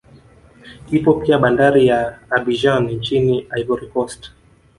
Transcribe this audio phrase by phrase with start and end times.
[0.91, 4.31] Ipo pia bandari ya Abidjan nchini Ivory Coast